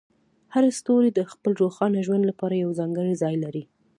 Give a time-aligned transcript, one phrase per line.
[0.53, 3.63] هر ستوری د خپل روښانه ژوند لپاره یو ځانګړی ځای لري.